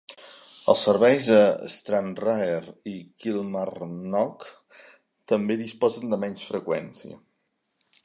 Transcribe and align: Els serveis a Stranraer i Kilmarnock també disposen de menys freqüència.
Els 0.71 0.85
serveis 0.87 1.27
a 1.35 1.41
Stranraer 1.73 2.63
i 2.93 2.95
Kilmarnock 3.25 4.51
també 5.35 5.63
disposen 5.65 6.13
de 6.15 6.23
menys 6.27 6.51
freqüència. 6.55 7.25